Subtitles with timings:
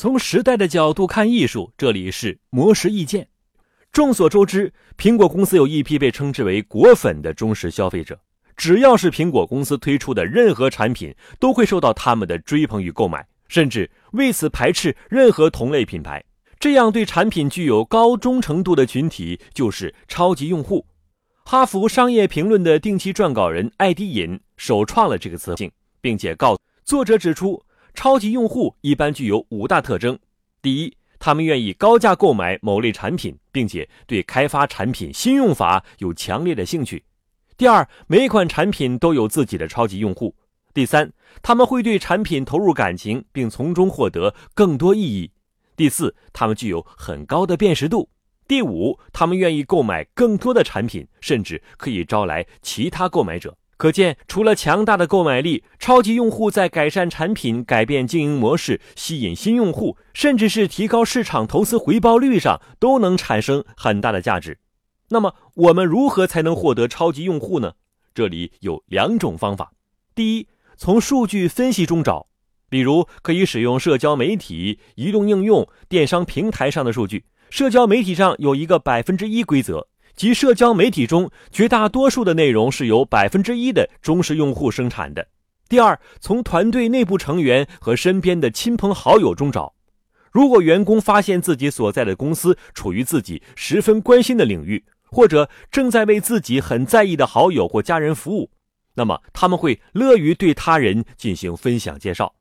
[0.00, 3.26] 从时代的角度看艺术，这里是魔石意见。
[3.90, 8.16] 众所周知，苹果公司有一批被称之为“果粉”的忠实消费者，
[8.56, 16.24] 只要是苹果公司推出的任何产品，都会受到他们的追捧与购买，甚至为此排斥任何同类品牌。
[16.60, 20.86] 这样对产品具有高忠诚度的群体，就是超级用户。
[21.44, 25.68] 哈佛商业评论的定期撰稿人艾迪隐首创了这个词性，
[26.00, 27.60] 并且告作者指出，
[27.98, 30.16] 超级用户一般具有五大特征：
[30.62, 37.02] 第一，他们愿意高价购买某类产品，并且对开发产品新用法有强烈的兴趣；
[37.56, 40.32] 第二，每款产品都有自己的超级用户；
[40.72, 45.32] 第三，他们会对产品投入感情，并从中获得更多意义。
[45.74, 48.08] 第四，他们具有很高的辨识度。
[48.46, 53.58] 第五，他们愿意购买更多的产品，甚至可以招来其他购买者。
[53.78, 64.58] 可见，除了强大的购买力，超级用户在改善产品、改变经营模式、吸引新用户，甚至是提高市场投资回报率上，都能产生很大的价值。
[65.10, 67.74] 那么，我们如何才能获得超级用户呢？
[68.12, 69.70] 这里有两种方法：
[70.12, 72.26] 第一，从数据分析中找。
[72.68, 77.24] 比如，可以使用社交媒体、移动应用、电商平台上的数据。
[77.48, 79.86] 社交媒体上有一个百分之一规则，
[80.18, 85.28] 即社交媒体中绝大多数的内容是由百分之一的忠实用户生产的。
[85.68, 89.74] 第二，从团队内部成员和身边的亲朋好友中找。
[90.32, 98.50] 如果员工发现自己所在的公司处于自己十分关心的领域，或者正在为自己很在意的好友或家人服务，
[98.94, 102.34] 那么他们会乐于对他人进行分享介绍。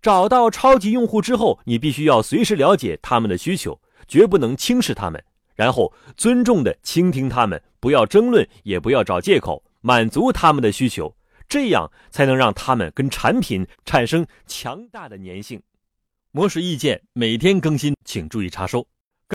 [0.00, 5.20] 找到超级用户之后，你必须要随时了解他们的需求，绝不能轻视他们，
[5.56, 11.12] 然后尊重的倾听他们，不要争论，也不要找借口，满足他们的需求，
[11.48, 15.60] 这样才能让他们跟产品产生强大的粘性。
[16.30, 18.86] 模式意见每天更新，请注意查收。